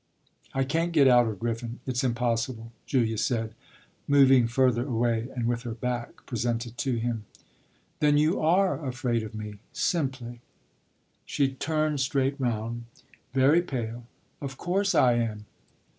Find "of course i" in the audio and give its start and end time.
14.41-15.13